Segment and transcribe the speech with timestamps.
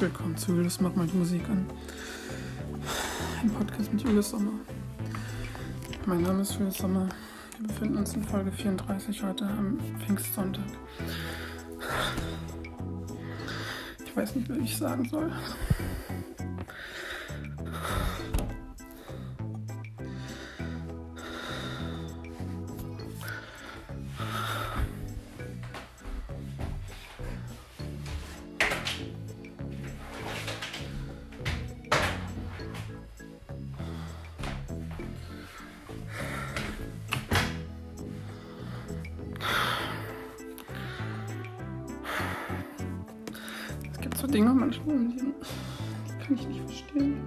[0.00, 1.66] willkommen zu Julius macht die Musik an.
[3.42, 4.52] Ein Podcast mit Julius Sommer.
[6.06, 7.06] Mein Name ist Julius Sommer.
[7.58, 10.64] Wir befinden uns in Folge 34 heute am Pfingstsonntag.
[14.06, 15.30] Ich weiß nicht, wie ich sagen soll.
[44.20, 45.34] So Dinge manchmal im Leben,
[46.06, 47.22] die kann ich nicht verstehen.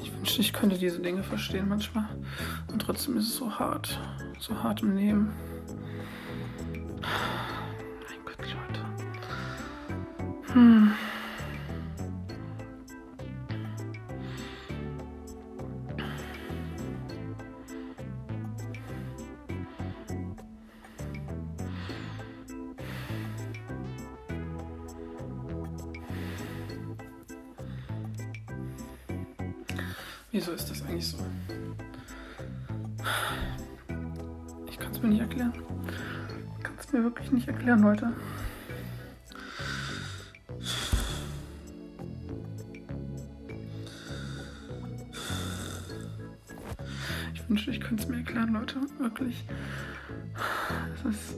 [0.00, 2.08] Ich wünschte, ich könnte diese Dinge verstehen manchmal.
[2.70, 3.98] Und trotzdem ist es so hart.
[4.38, 5.32] So hart im Leben.
[30.32, 31.18] Wieso ist das eigentlich so?
[34.68, 35.52] Ich kann es mir nicht erklären.
[36.56, 38.12] Ich kann es mir wirklich nicht erklären, Leute.
[47.34, 48.76] Ich wünschte, ich könnte es mir erklären, Leute.
[49.00, 49.44] Wirklich.
[50.94, 51.34] Es ist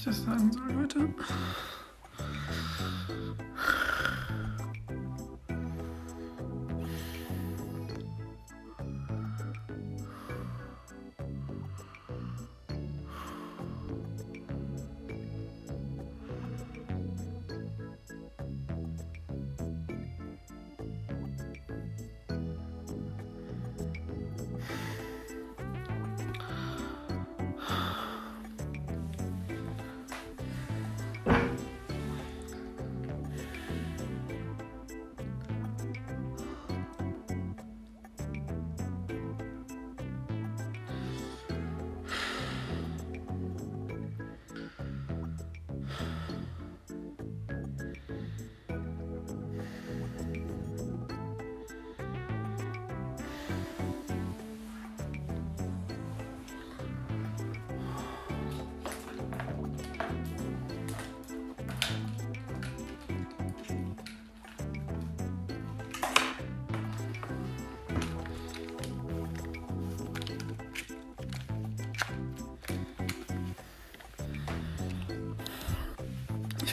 [0.00, 1.14] Ich das sagen soll, Leute.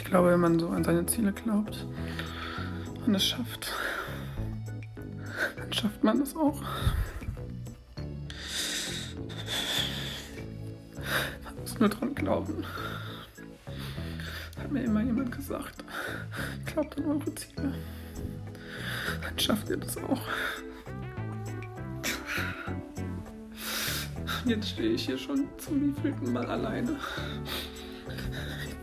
[0.08, 1.86] Glaube, wenn man so an seine Ziele glaubt
[3.04, 3.72] und es schafft,
[5.56, 6.62] dann schafft man es auch.
[11.44, 12.64] Man muss nur dran glauben.
[14.56, 15.84] Hat mir immer jemand gesagt.
[16.64, 17.74] Glaubt an eure Ziele.
[19.22, 20.22] Dann schafft ihr das auch.
[24.46, 26.96] Jetzt stehe ich hier schon zum wievielten Mal alleine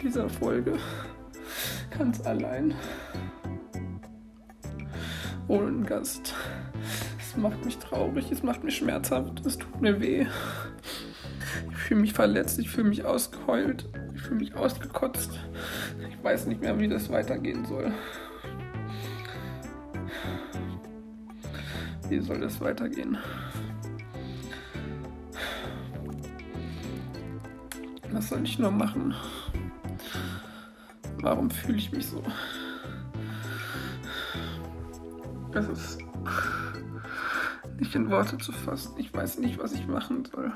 [0.04, 0.78] dieser Folge.
[1.97, 2.74] Ganz allein.
[5.47, 6.33] Ohne Gast.
[7.19, 10.25] Es macht mich traurig, es macht mich schmerzhaft, es tut mir weh.
[11.71, 15.39] Ich fühle mich verletzt, ich fühle mich ausgeheult, ich fühle mich ausgekotzt.
[16.09, 17.94] Ich weiß nicht mehr, wie das weitergehen soll.
[22.09, 23.18] Wie soll das weitergehen?
[28.12, 29.13] Was soll ich nur machen?
[31.25, 32.22] Warum fühle ich mich so?
[35.51, 35.98] Das ist
[37.80, 38.94] nicht in Worte zu fassen.
[39.00, 40.54] Ich weiß nicht, was ich machen soll.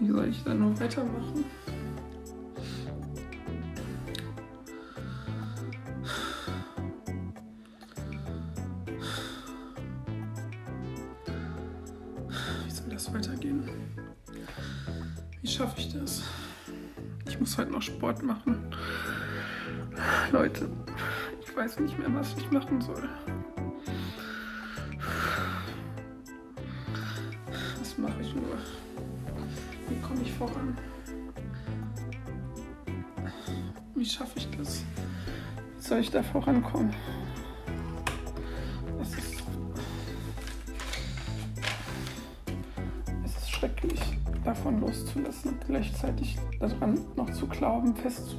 [0.00, 1.44] Wie soll ich dann noch weitermachen?
[12.64, 13.68] Wie soll das weitergehen?
[15.42, 16.22] Wie schaffe ich das?
[17.28, 18.72] Ich muss heute noch Sport machen.
[20.30, 20.68] Leute,
[21.40, 23.08] ich weiß nicht mehr, was ich machen soll.
[30.38, 30.78] Voran?
[33.94, 34.84] Wie schaffe ich das?
[35.76, 36.94] Wie soll ich da vorankommen?
[39.02, 39.42] Es ist,
[43.24, 44.00] es ist schrecklich,
[44.44, 48.36] davon loszulassen und gleichzeitig daran noch zu glauben, fest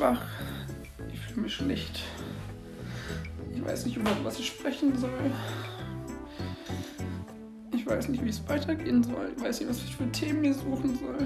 [0.00, 0.22] schwach.
[1.12, 2.00] Ich fühle mich schlecht.
[3.54, 5.30] Ich weiß nicht, über was ich sprechen soll.
[7.74, 9.30] Ich weiß nicht, wie es weitergehen soll.
[9.36, 11.18] Ich weiß nicht, was ich für Themen mir suchen soll.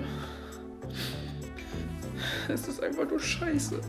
[2.48, 3.80] Es ist einfach nur Scheiße.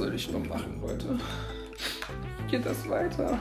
[0.00, 1.18] Soll ich nur machen, Leute?
[2.38, 3.38] Wie geht das weiter?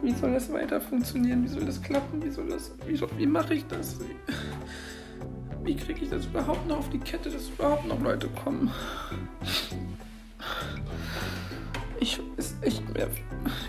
[0.00, 1.44] Wie soll das weiter funktionieren?
[1.44, 2.22] Wie soll das klappen?
[2.24, 2.72] Wie soll das.
[2.86, 4.00] Wie, wie mache ich das?
[4.00, 4.16] Wie,
[5.64, 8.70] wie kriege ich das überhaupt noch auf die Kette, dass überhaupt noch Leute kommen?
[12.00, 13.08] Ich weiß echt mehr.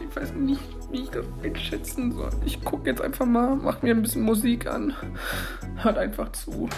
[0.10, 0.62] Ich weiß nicht,
[0.92, 2.32] wie ich das einschätzen soll.
[2.46, 4.94] Ich gucke jetzt einfach mal, mach mir ein bisschen Musik an.
[5.76, 6.70] Hört einfach zu.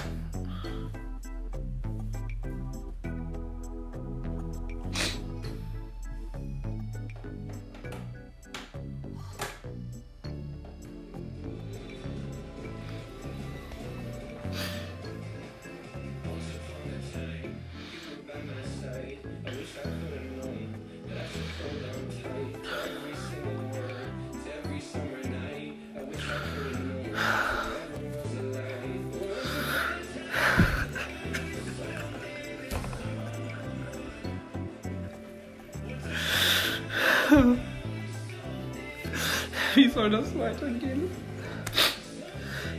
[39.95, 41.09] Soll das weitergehen?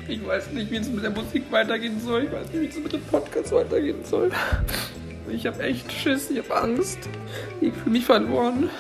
[0.07, 2.25] Ich weiß nicht, wie es mit der Musik weitergehen soll.
[2.25, 4.31] Ich weiß nicht, wie es mit dem Podcast weitergehen soll.
[5.29, 7.01] Ich habe echt Schiss, ich habe Angst.
[7.61, 8.71] Ich fühle mich verloren.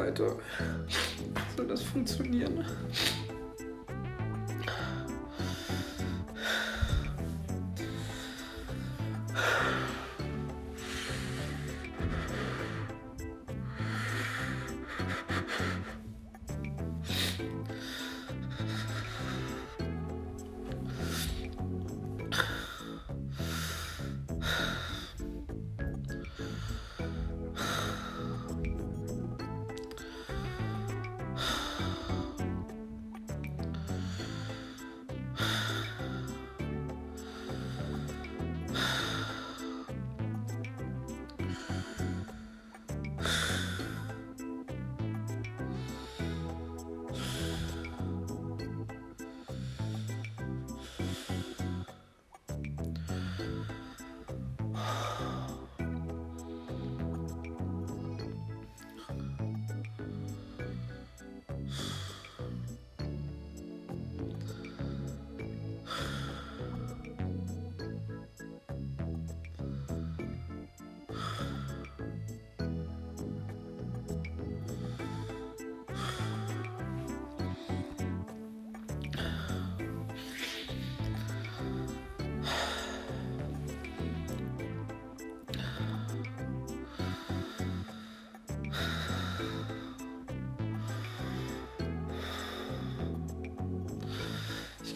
[0.00, 0.36] Weiter.
[1.56, 2.64] Soll das funktionieren?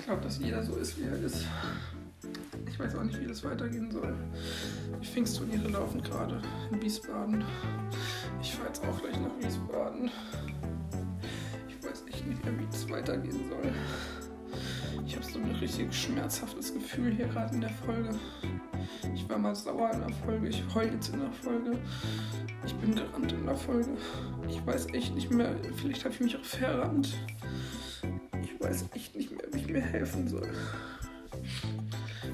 [0.04, 1.46] Glaube, dass jeder so ist, wie er ist.
[2.68, 4.14] Ich weiß auch nicht, wie das weitergehen soll.
[5.00, 7.44] Die Pfingstturniere laufen gerade in Wiesbaden.
[8.40, 10.10] Ich fahre jetzt auch gleich nach Wiesbaden.
[11.68, 13.72] Ich weiß echt nicht mehr, wie es weitergehen soll.
[15.06, 18.10] Ich habe so ein richtig schmerzhaftes Gefühl hier gerade in der Folge.
[19.14, 21.78] Ich war mal sauer in der Folge, ich heule jetzt in der Folge.
[22.66, 23.90] Ich bin gerannt in der Folge.
[24.48, 27.16] Ich weiß echt nicht mehr, vielleicht habe ich mich auch verrannt.
[28.42, 30.50] Ich weiß echt nicht mehr, wie ich mir helfen soll.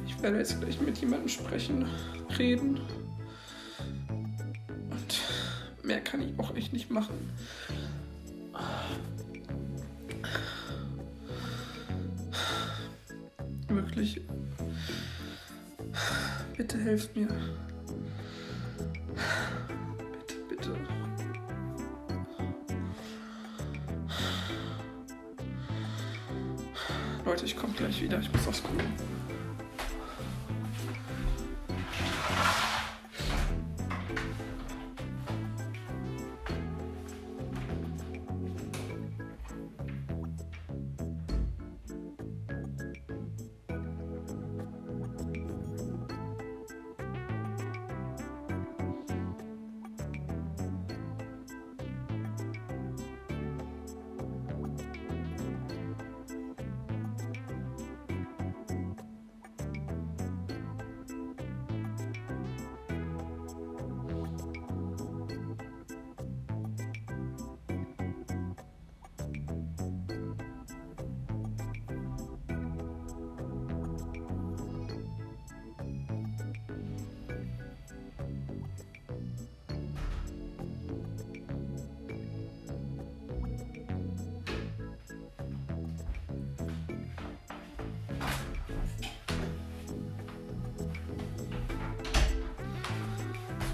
[0.06, 1.86] Ich werde jetzt gleich mit jemandem sprechen,
[2.38, 2.80] reden.
[4.90, 5.20] Und
[5.82, 7.14] mehr kann ich auch echt nicht machen.
[13.68, 14.20] Wirklich.
[16.56, 17.28] Bitte helft mir.
[27.40, 28.20] Leute, ich komme gleich wieder.
[28.20, 28.72] Ich muss aufs Klo.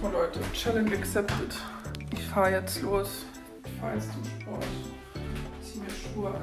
[0.07, 1.53] So Leute, Challenge accepted.
[2.13, 3.25] Ich fahre jetzt los.
[3.65, 4.65] Ich fahre jetzt zum Sport.
[5.61, 6.43] Ich ziehe mir Schuhe an.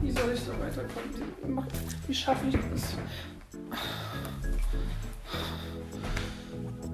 [0.00, 1.66] Wie soll ich da weiterkommen?
[2.06, 2.96] Wie schaffe ich das?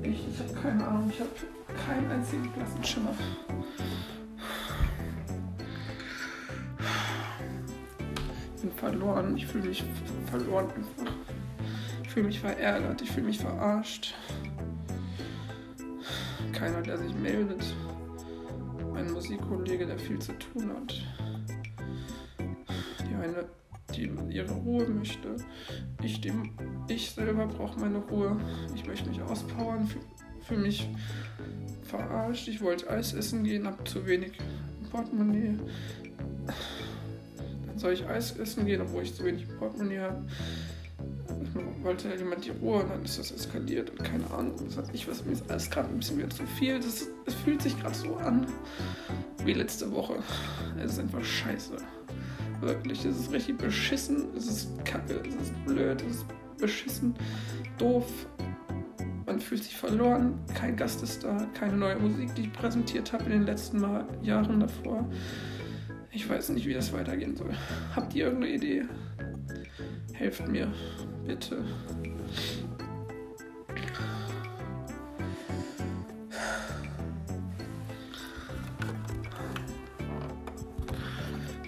[0.02, 1.12] Ich, ich habe keine Ahnung.
[1.14, 1.30] Ich habe
[1.87, 3.14] keinen einzigen blassen Schimmer.
[8.80, 9.37] Verloren.
[9.37, 9.84] Ich fühle mich
[10.26, 11.12] verloren einfach.
[12.02, 13.02] Ich fühle mich verärgert.
[13.02, 14.14] Ich fühle mich verarscht.
[16.52, 17.62] Keiner, der sich meldet.
[18.92, 21.02] Mein Musikkollege, der viel zu tun hat.
[23.08, 23.49] Die eine,
[23.94, 25.37] die ihre Ruhe möchte.
[26.02, 26.50] Ich, dem,
[26.88, 28.40] ich selber brauche meine Ruhe.
[28.75, 29.88] Ich möchte mich auspowern.
[30.49, 30.88] Fühle mich
[31.82, 32.49] verarscht.
[32.49, 34.32] Ich wollte Eis essen gehen, habe zu wenig
[34.90, 35.58] Portemonnaie
[37.80, 40.22] soll ich Eis essen gehen, obwohl ich zu wenig Portemonnaie habe.
[41.82, 44.54] Wollte ja jemand die Ruhe und dann ist das eskaliert und keine Ahnung.
[44.92, 46.76] Ich weiß, mir ist alles gerade ein bisschen wieder zu viel.
[46.76, 47.08] Es
[47.44, 48.46] fühlt sich gerade so an
[49.44, 50.16] wie letzte Woche.
[50.78, 51.76] Es ist einfach scheiße.
[52.60, 56.26] Wirklich, es ist richtig beschissen, es ist kacke, es ist blöd, es ist
[56.58, 57.14] beschissen,
[57.78, 58.04] doof.
[59.25, 63.25] Man fühlt sich verloren, kein Gast ist da, keine neue Musik, die ich präsentiert habe
[63.25, 65.08] in den letzten Mal, Jahren davor.
[66.12, 67.54] Ich weiß nicht, wie das weitergehen soll.
[67.94, 68.84] Habt ihr irgendeine Idee?
[70.12, 70.72] Helft mir,
[71.24, 71.64] bitte.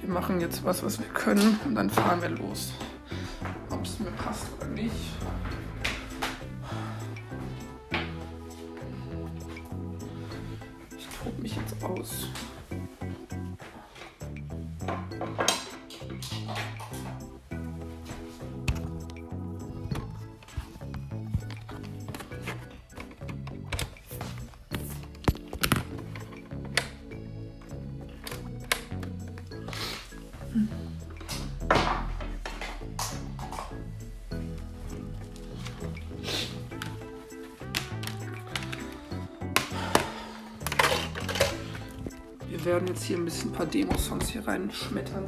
[0.01, 2.73] Wir machen jetzt was, was wir können und dann fahren wir los.
[3.71, 4.93] Ob es mir passt oder nicht.
[10.99, 12.29] Ich tobe mich jetzt aus.
[42.93, 45.25] Jetzt hier ein bisschen ein paar Demo-Songs hier reinschmettern.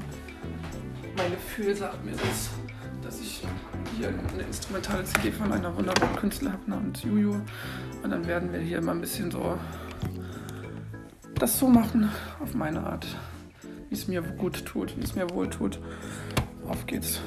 [1.17, 2.51] Mein Gefühl sagt mir das,
[3.03, 3.43] dass ich
[3.97, 7.37] hier eine instrumentale CD von einer wunderbaren Künstlerin habe namens Juju.
[8.03, 9.59] Und dann werden wir hier mal ein bisschen so
[11.37, 12.11] das so machen,
[12.43, 13.07] auf meine Art,
[13.89, 15.81] wie es mir gut tut, wie es mir wohl tut.
[16.69, 17.21] Auf geht's.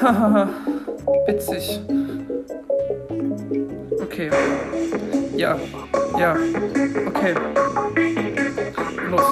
[0.00, 0.48] Hahaha,
[1.26, 1.80] witzig.
[4.02, 4.30] Okay.
[5.40, 5.58] Ja.
[6.18, 6.36] Ja.
[7.06, 7.34] Okay.
[9.08, 9.22] Los.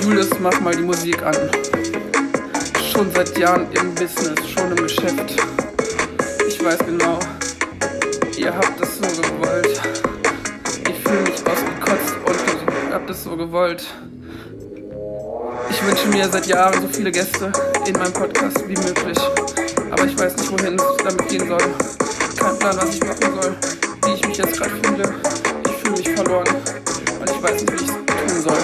[0.00, 1.34] Julius, mach mal die Musik an.
[2.92, 5.42] Schon seit Jahren im Business, schon im Geschäft.
[6.46, 7.18] Ich weiß genau,
[8.36, 9.82] ihr habt es so gewollt.
[10.88, 13.84] Ich fühle mich ausgekotzt und ihr habt es so gewollt.
[15.82, 17.50] Ich wünsche mir seit Jahren so viele Gäste
[17.86, 19.18] in meinem Podcast wie möglich.
[19.90, 21.58] Aber ich weiß nicht, wohin es damit gehen soll.
[22.38, 23.56] Kein Plan, was ich machen soll.
[24.06, 25.12] Wie ich mich jetzt gerade fühle.
[25.66, 26.46] Ich fühle mich verloren.
[27.18, 28.58] Und ich weiß nicht, wie ich es tun soll.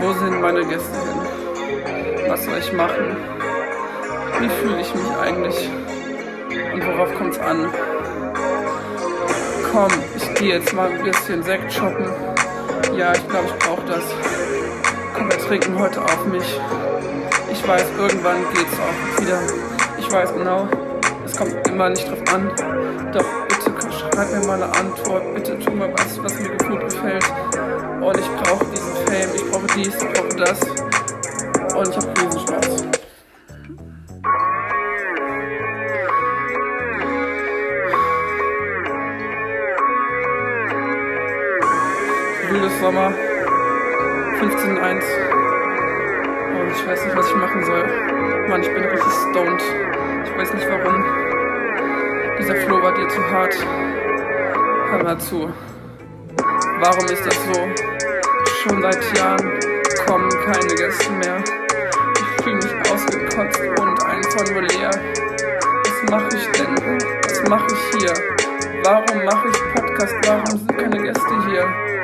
[0.00, 2.28] Wo sind meine Gäste hin?
[2.28, 3.39] Was soll ich machen?
[4.40, 5.68] Wie fühle ich mich eigentlich?
[6.72, 7.68] Und worauf kommt es an?
[9.70, 12.06] Komm, ich gehe jetzt mal ein bisschen Sekt shoppen.
[12.96, 14.02] Ja, ich glaube, ich brauche das.
[15.14, 16.58] Komm, wir trinken heute auf mich.
[17.52, 19.40] Ich weiß, irgendwann geht's auch wieder.
[19.98, 20.66] Ich weiß genau,
[21.26, 22.50] es kommt immer nicht drauf an.
[23.12, 25.34] Doch bitte schreib mir mal eine Antwort.
[25.34, 27.24] Bitte tu mal was, was mir gut gefällt.
[28.00, 30.60] Und ich brauche diesen Fame, ich brauche dies, ich brauche das.
[31.76, 32.99] Und ich habe riesen Spaß.
[42.90, 43.12] Sommer
[44.40, 45.02] 15.1
[46.58, 47.86] und ich weiß nicht, was ich machen soll.
[48.48, 49.62] Mann, ich bin richtig stoned.
[50.24, 51.04] Ich weiß nicht warum.
[52.40, 53.54] Dieser Flow war dir zu hart.
[54.90, 55.52] Hör mal zu.
[56.80, 57.68] Warum ist das so?
[58.58, 59.60] Schon seit Jahren
[60.08, 61.44] kommen keine Gäste mehr.
[62.18, 64.90] Ich fühle mich ausgekotzt und einfach nur leer.
[64.90, 66.74] Was mache ich denn?
[67.22, 68.14] Was mache ich hier?
[68.82, 70.14] Warum mache ich Podcast?
[70.26, 71.99] Warum sind keine Gäste hier?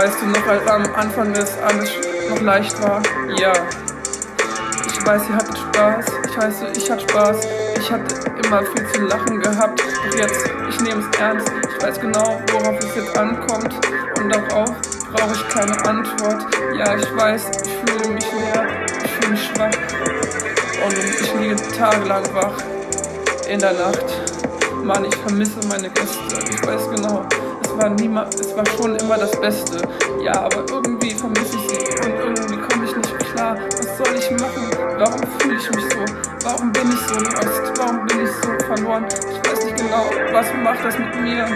[0.00, 1.90] Weißt du noch, als am Anfang des alles
[2.30, 3.02] noch leicht war?
[3.36, 3.52] Ja.
[4.86, 6.06] Ich weiß, ihr hattet Spaß.
[6.26, 7.36] Ich weiß, ich hatte Spaß.
[7.78, 8.14] Ich hatte
[8.46, 9.78] immer viel zu lachen gehabt.
[9.78, 11.52] Doch jetzt, ich nehme es ernst.
[11.68, 13.74] Ich weiß genau, worauf es jetzt ankommt.
[14.16, 14.70] Und darauf
[15.12, 16.46] brauche ich keine Antwort.
[16.78, 18.66] Ja, ich weiß, ich fühle mich leer.
[19.04, 19.76] Ich fühle mich schwach.
[20.82, 22.56] Und ich liege tagelang wach.
[23.46, 24.06] In der Nacht.
[24.82, 26.38] Mann, ich vermisse meine Gäste.
[26.50, 27.26] Ich weiß genau,
[27.80, 29.80] war, niemals, es war schon immer das Beste.
[30.22, 33.56] Ja, aber irgendwie vermisse ich sie und irgendwie komme ich nicht klar.
[33.76, 34.70] Was soll ich machen?
[34.98, 36.04] Warum fühle ich mich so?
[36.44, 37.78] Warum bin ich so lost?
[37.78, 39.06] Warum bin ich so verloren?
[39.08, 41.46] Ich weiß nicht genau, was macht das mit mir?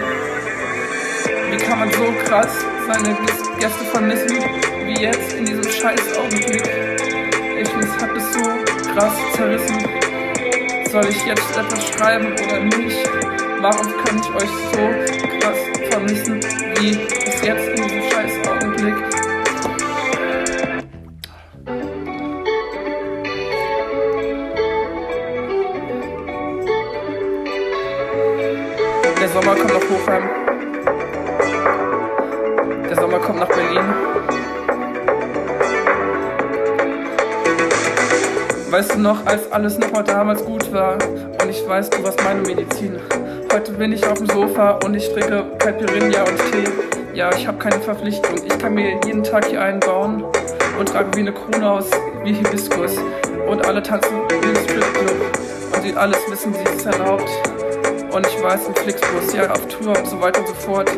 [1.51, 2.49] Wie kann man so krass
[2.87, 3.17] seine
[3.59, 4.39] Gäste vermissen,
[4.85, 6.63] wie jetzt in diesem scheiß Augenblick?
[7.61, 9.79] Ich hat es so krass zerrissen.
[10.91, 13.11] Soll ich jetzt etwas schreiben oder nicht?
[13.61, 15.24] Warum kann ich euch so
[15.95, 16.41] vermissen,
[16.81, 18.95] wie es jetzt in diesem scheiß Augenblick?
[29.21, 30.29] Der Sommer kommt nach Hochheim.
[32.91, 33.85] Der Sommer kommt nach Berlin.
[38.69, 42.21] Weißt du noch, als alles noch mal damals gut war und ich weiß, du warst
[42.25, 42.99] meine Medizin.
[43.55, 46.65] Heute bin ich auf dem Sofa und ich trinke Caipirinha und Tee.
[47.15, 48.35] Ja, ich habe keine Verpflichtung.
[48.45, 50.25] Ich kann mir jeden Tag hier einbauen
[50.77, 51.89] und trage wie eine Krone aus,
[52.25, 52.97] wie Hibiskus.
[53.49, 55.37] Und alle tanzen wie ein Stripclub.
[55.73, 57.31] Und sie alles wissen, sie ist erlaubt.
[58.13, 60.91] Und ich weiß, im Flixbus, ja, auf Tour und so weiter und so fort.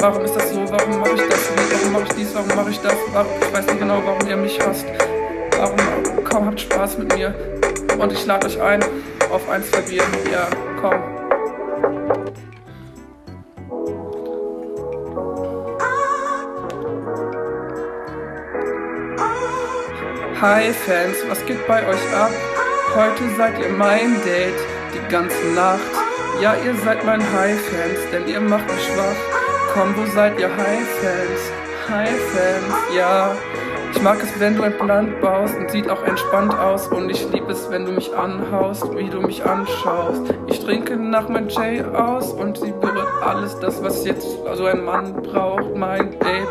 [0.00, 0.60] Warum ist das so?
[0.68, 1.50] Warum mache ich das?
[1.72, 2.34] Warum mache ich dies?
[2.34, 2.96] Warum mache ich das?
[3.14, 3.32] Warum?
[3.40, 4.84] Ich weiß nicht genau, warum ihr mich hasst.
[5.56, 7.34] Warum kaum habt Spaß mit mir.
[7.98, 8.84] Und ich lade euch ein
[9.32, 10.02] auf eins der Bier.
[10.30, 10.48] Ja,
[10.82, 11.17] komm.
[20.40, 22.30] Hi Fans, was geht bei euch ab?
[22.94, 24.54] Heute seid ihr mein Date,
[24.94, 25.80] die ganze Nacht.
[26.40, 29.16] Ja, ihr seid mein Hi-Fans, denn ihr macht mich schwach.
[29.74, 31.40] Komm, wo seid ihr Hi-Fans?
[31.88, 33.34] Hi-Fans, ja.
[33.92, 36.86] Ich mag es, wenn du ein Plan baust und sieht auch entspannt aus.
[36.86, 40.22] Und ich liebe es, wenn du mich anhaust, wie du mich anschaust.
[40.46, 44.84] Ich trinke nach mein Jay aus und sie berührt alles das, was jetzt so ein
[44.84, 46.46] Mann braucht, mein Babe.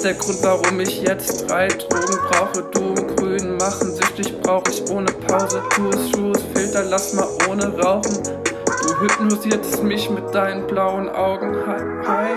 [0.00, 2.62] Du bist der Grund, warum ich jetzt drei Drogen brauche.
[2.72, 5.62] Du im Grün machen, süchtig brauche ich ohne Pause.
[5.76, 8.22] Du es Schuhe, Filter, lass mal ohne rauchen.
[8.64, 11.54] Du hypnotisiertest mich mit deinen blauen Augen.
[11.66, 12.28] Hi, hi,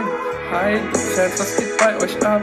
[0.52, 0.80] hi,
[1.16, 2.42] Fans, was geht bei euch ab?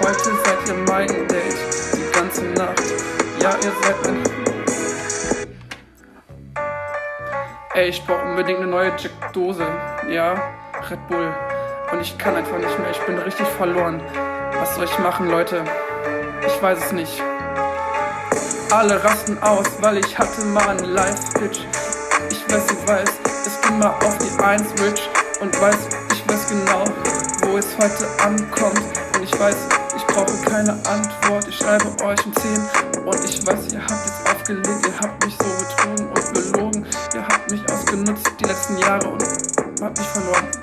[0.00, 1.56] Heute seid ihr mein Date,
[1.94, 2.82] die ganze Nacht.
[3.40, 4.22] Ja, ihr seid mein.
[7.76, 9.66] Ey, ich brauche unbedingt eine neue Jack-Dose.
[10.10, 10.34] Ja,
[10.90, 11.34] Red Bull.
[11.92, 12.90] Und ich kann einfach nicht mehr.
[12.90, 14.02] Ich bin richtig verloren.
[14.60, 15.64] Was soll ich machen, Leute?
[16.46, 17.22] Ich weiß es nicht.
[18.70, 21.60] Alle rasten aus, weil ich hatte mal einen Live-Pitch.
[22.30, 23.10] Ich weiß, ich weiß,
[23.46, 25.08] es ging mal auf die 1 Rich
[25.40, 26.84] und weiß, ich weiß genau,
[27.46, 28.82] wo es heute ankommt.
[29.16, 29.56] Und ich weiß,
[29.96, 31.48] ich brauche keine Antwort.
[31.48, 35.36] Ich schreibe euch um 10 und ich weiß, ihr habt jetzt aufgelegt, ihr habt mich
[35.38, 36.86] so betrogen und belogen.
[37.14, 39.24] Ihr habt mich ausgenutzt die letzten Jahre und
[39.80, 40.59] habt mich verloren.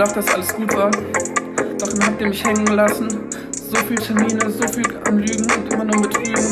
[0.00, 0.90] Gedacht, dass alles gut war.
[1.78, 3.08] Doch dann habt ihr mich hängen lassen.
[3.52, 6.42] So viel Termine, so viel am Lügen und immer nur betrügen.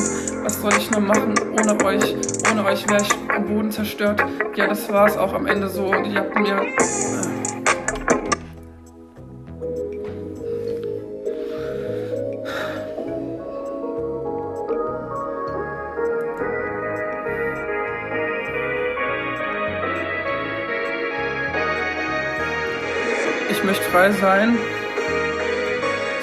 [0.43, 2.15] Was soll ich nur machen ohne euch?
[2.53, 4.23] Ohne euch wäre ich am Boden zerstört.
[4.55, 5.87] Ja, das war es auch am Ende so.
[5.87, 6.61] Und ihr habt mir.
[23.69, 24.57] Möchte frei sein,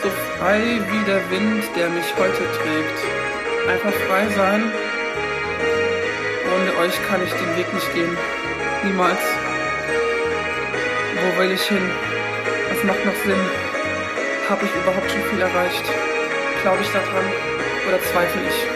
[0.02, 3.00] so frei wie der Wind, der mich heute trägt.
[3.70, 4.64] Einfach frei sein.
[6.56, 8.18] Ohne euch kann ich den Weg nicht gehen.
[8.84, 9.22] Niemals.
[11.22, 11.88] Wo will ich hin?
[12.72, 13.44] Was macht noch Sinn?
[14.50, 15.86] Habe ich überhaupt schon viel erreicht?
[16.64, 17.26] Glaube ich daran
[17.88, 18.75] oder zweifle ich?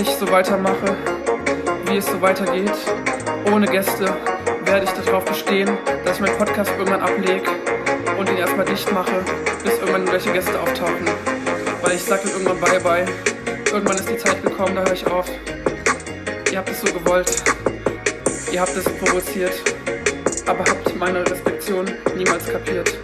[0.00, 0.96] Ich so weitermache,
[1.86, 2.72] wie es so weitergeht,
[3.52, 4.14] ohne Gäste,
[4.64, 5.68] werde ich darauf bestehen,
[6.04, 7.50] dass ich meinen Podcast irgendwann ablege
[8.18, 9.22] und ihn erstmal dicht mache,
[9.62, 11.06] bis irgendwann welche Gäste auftauchen.
[11.82, 13.06] Weil ich sage irgendwann bye bye.
[13.72, 15.26] Irgendwann ist die Zeit gekommen, da höre ich auf.
[16.50, 17.42] Ihr habt es so gewollt.
[18.52, 19.52] Ihr habt es provoziert.
[20.46, 21.86] Aber habt meine Respektion
[22.16, 22.98] niemals kapiert.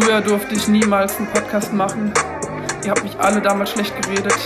[0.00, 2.12] Früher durfte ich niemals einen Podcast machen.
[2.84, 4.38] Ihr habt mich alle damals schlecht geredet.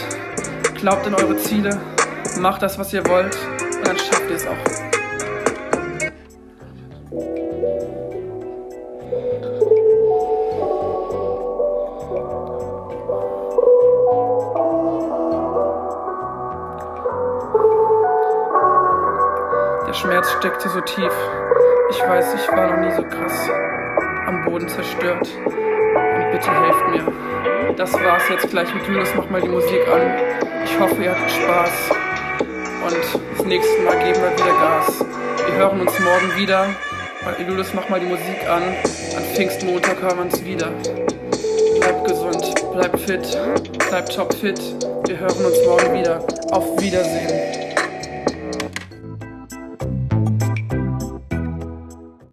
[0.77, 1.79] Glaubt an eure Ziele.
[2.41, 3.37] Macht das, was ihr wollt.
[3.61, 4.57] Und dann schafft ihr es auch.
[19.87, 21.13] Der Schmerz steckte so tief.
[21.91, 23.51] Ich weiß, ich war noch nie so krass
[24.33, 25.29] am Boden zerstört.
[25.55, 27.75] Und bitte helft mir.
[27.77, 29.11] Das war's jetzt gleich mit Julius.
[29.17, 30.03] Mach mal die Musik an.
[30.65, 31.91] Ich hoffe, ihr hattet Spaß.
[32.85, 32.97] Und
[33.37, 35.05] das nächste Mal geben wir wieder Gas.
[35.47, 36.67] Wir hören uns morgen wieder.
[37.47, 38.63] Julius, mach mal die Musik an.
[39.17, 40.69] An Pfingstmontag hören wir uns wieder.
[41.79, 43.39] Bleibt gesund, bleibt fit,
[43.89, 44.61] bleibt top fit.
[45.07, 46.25] Wir hören uns morgen wieder.
[46.51, 47.42] Auf Wiedersehen.